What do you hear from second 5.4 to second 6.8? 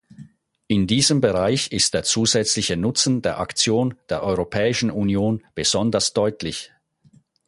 besonders deutlich.